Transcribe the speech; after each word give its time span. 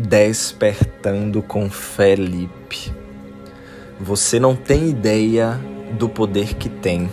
Despertando 0.00 1.42
com 1.42 1.68
Felipe. 1.68 2.92
Você 3.98 4.38
não 4.38 4.54
tem 4.54 4.90
ideia 4.90 5.58
do 5.98 6.08
poder 6.08 6.54
que 6.54 6.68
tem. 6.68 7.10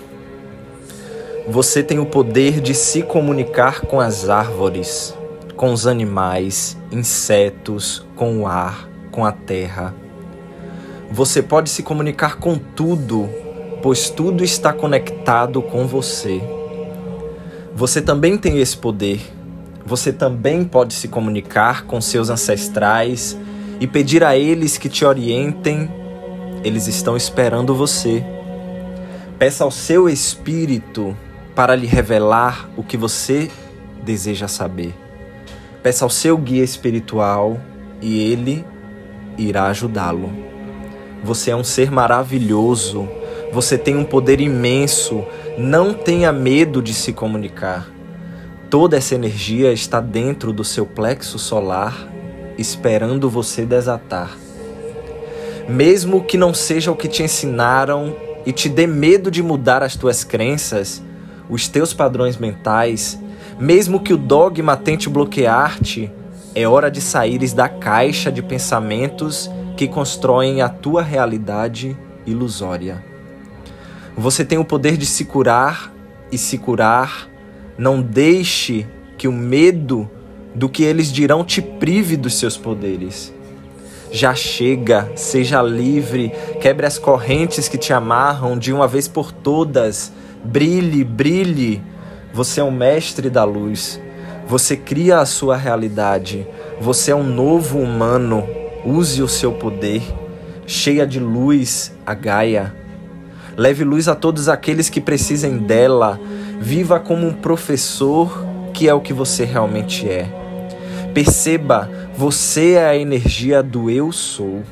Você 1.47 1.81
tem 1.81 1.97
o 1.97 2.05
poder 2.05 2.61
de 2.61 2.75
se 2.75 3.01
comunicar 3.01 3.81
com 3.81 3.99
as 3.99 4.29
árvores, 4.29 5.17
com 5.55 5.73
os 5.73 5.87
animais, 5.87 6.77
insetos, 6.91 8.05
com 8.15 8.41
o 8.41 8.47
ar, 8.47 8.87
com 9.11 9.25
a 9.25 9.31
terra. 9.31 9.91
Você 11.09 11.41
pode 11.41 11.71
se 11.71 11.81
comunicar 11.81 12.37
com 12.37 12.55
tudo, 12.55 13.27
pois 13.81 14.11
tudo 14.11 14.43
está 14.43 14.71
conectado 14.71 15.59
com 15.59 15.87
você. 15.87 16.39
Você 17.73 17.99
também 17.99 18.37
tem 18.37 18.59
esse 18.59 18.77
poder 18.77 19.21
você 19.85 20.11
também 20.11 20.63
pode 20.63 20.95
se 20.95 21.07
comunicar 21.07 21.83
com 21.83 22.01
seus 22.01 22.31
ancestrais 22.31 23.37
e 23.79 23.85
pedir 23.85 24.23
a 24.23 24.35
eles 24.35 24.79
que 24.79 24.89
te 24.89 25.05
orientem. 25.05 25.87
Eles 26.63 26.87
estão 26.87 27.15
esperando 27.15 27.75
você. 27.75 28.23
Peça 29.37 29.63
ao 29.63 29.69
seu 29.69 30.09
espírito 30.09 31.15
para 31.53 31.75
lhe 31.75 31.85
revelar 31.85 32.67
o 32.75 32.83
que 32.83 32.97
você 32.97 33.51
deseja 34.03 34.47
saber. 34.47 34.95
Peça 35.83 36.03
ao 36.03 36.09
seu 36.09 36.35
guia 36.35 36.63
espiritual 36.63 37.59
e 38.01 38.31
ele 38.31 38.65
irá 39.37 39.67
ajudá-lo. 39.67 40.33
Você 41.23 41.51
é 41.51 41.55
um 41.55 41.63
ser 41.63 41.91
maravilhoso. 41.91 43.07
Você 43.51 43.77
tem 43.77 43.95
um 43.95 44.03
poder 44.03 44.41
imenso. 44.41 45.23
Não 45.59 45.93
tenha 45.93 46.31
medo 46.31 46.81
de 46.81 46.93
se 46.93 47.13
comunicar. 47.13 47.87
Toda 48.69 48.97
essa 48.97 49.13
energia 49.13 49.71
está 49.71 50.01
dentro 50.01 50.51
do 50.51 50.63
seu 50.63 50.85
plexo 50.85 51.37
solar, 51.37 52.09
esperando 52.57 53.29
você 53.29 53.65
desatar. 53.65 54.35
Mesmo 55.69 56.23
que 56.23 56.37
não 56.37 56.53
seja 56.53 56.91
o 56.91 56.95
que 56.95 57.07
te 57.07 57.21
ensinaram 57.23 58.15
e 58.45 58.51
te 58.51 58.67
dê 58.67 58.87
medo 58.87 59.29
de 59.29 59.43
mudar 59.43 59.83
as 59.83 59.95
tuas 59.95 60.23
crenças, 60.23 61.01
os 61.49 61.67
teus 61.67 61.93
padrões 61.93 62.37
mentais, 62.37 63.19
mesmo 63.59 63.99
que 63.99 64.13
o 64.13 64.17
dogma 64.17 64.75
tente 64.75 65.09
bloquear-te, 65.09 66.11
é 66.55 66.67
hora 66.67 66.89
de 66.89 67.01
saíres 67.01 67.53
da 67.53 67.69
caixa 67.69 68.31
de 68.31 68.41
pensamentos 68.41 69.49
que 69.77 69.87
constroem 69.87 70.61
a 70.61 70.69
tua 70.69 71.03
realidade 71.03 71.95
ilusória. 72.25 73.03
Você 74.17 74.43
tem 74.43 74.57
o 74.57 74.65
poder 74.65 74.97
de 74.97 75.05
se 75.05 75.25
curar 75.25 75.93
e 76.31 76.37
se 76.37 76.57
curar 76.57 77.29
não 77.77 78.01
deixe 78.01 78.85
que 79.17 79.27
o 79.27 79.31
medo 79.31 80.09
do 80.53 80.69
que 80.69 80.83
eles 80.83 81.11
dirão 81.11 81.43
te 81.43 81.61
prive 81.61 82.15
dos 82.15 82.39
seus 82.39 82.57
poderes. 82.57 83.33
Já 84.11 84.33
chega, 84.33 85.11
seja 85.15 85.61
livre, 85.61 86.31
quebre 86.61 86.85
as 86.85 86.97
correntes 86.97 87.67
que 87.67 87.77
te 87.77 87.91
amarram 87.91 88.57
de 88.57 88.71
uma 88.71 88.87
vez 88.87 89.07
por 89.07 89.31
todas. 89.31 90.11
Brilhe, 90.43 91.03
brilhe. 91.03 91.81
Você 92.33 92.61
é 92.61 92.63
o 92.63 92.71
mestre 92.71 93.29
da 93.29 93.43
luz. 93.43 93.99
Você 94.47 94.77
cria 94.77 95.19
a 95.19 95.25
sua 95.25 95.57
realidade. 95.57 96.47
Você 96.79 97.11
é 97.11 97.15
um 97.15 97.23
novo 97.23 97.79
humano. 97.79 98.47
Use 98.85 99.21
o 99.21 99.27
seu 99.27 99.51
poder. 99.53 100.01
Cheia 100.65 101.05
de 101.05 101.19
luz, 101.19 101.93
a 102.05 102.13
Gaia. 102.13 102.84
Leve 103.57 103.83
luz 103.83 104.07
a 104.07 104.15
todos 104.15 104.49
aqueles 104.49 104.89
que 104.89 104.99
precisem 104.99 105.57
dela. 105.57 106.19
Viva 106.59 106.99
como 106.99 107.27
um 107.27 107.33
professor, 107.33 108.45
que 108.73 108.87
é 108.89 108.93
o 108.93 109.01
que 109.01 109.13
você 109.13 109.45
realmente 109.45 110.07
é. 110.07 110.29
Perceba, 111.13 111.89
você 112.17 112.73
é 112.73 112.85
a 112.85 112.97
energia 112.97 113.63
do 113.63 113.89
eu 113.89 114.11
sou. 114.11 114.63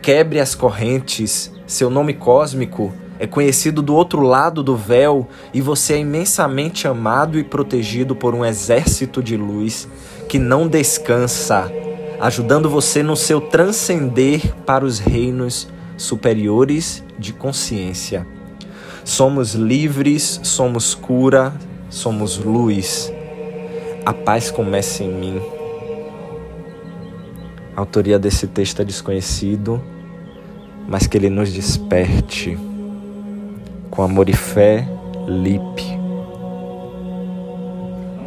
Quebre 0.00 0.40
as 0.40 0.54
correntes, 0.54 1.52
seu 1.66 1.90
nome 1.90 2.14
cósmico 2.14 2.92
é 3.18 3.26
conhecido 3.26 3.80
do 3.80 3.94
outro 3.94 4.20
lado 4.20 4.62
do 4.62 4.76
véu 4.76 5.26
e 5.54 5.60
você 5.60 5.94
é 5.94 5.98
imensamente 5.98 6.86
amado 6.86 7.38
e 7.38 7.44
protegido 7.44 8.14
por 8.14 8.34
um 8.34 8.44
exército 8.44 9.22
de 9.22 9.36
luz 9.36 9.88
que 10.28 10.38
não 10.38 10.68
descansa, 10.68 11.70
ajudando 12.20 12.68
você 12.68 13.02
no 13.02 13.16
seu 13.16 13.40
transcender 13.40 14.54
para 14.66 14.84
os 14.84 14.98
reinos 14.98 15.68
superiores 15.96 17.02
de 17.18 17.32
consciência. 17.32 18.26
Somos 19.04 19.54
livres, 19.54 20.40
somos 20.42 20.94
cura, 20.94 21.52
somos 21.88 22.38
luz. 22.38 23.12
A 24.04 24.12
paz 24.12 24.50
começa 24.50 25.02
em 25.02 25.12
mim. 25.12 25.40
A 27.76 27.80
autoria 27.80 28.18
desse 28.18 28.46
texto 28.46 28.80
é 28.80 28.84
desconhecido, 28.84 29.82
mas 30.88 31.06
que 31.06 31.16
ele 31.16 31.30
nos 31.30 31.52
desperte. 31.52 32.58
Com 33.90 34.02
amor 34.02 34.28
e 34.28 34.32
fé, 34.32 34.88
Lipe. 35.26 36.05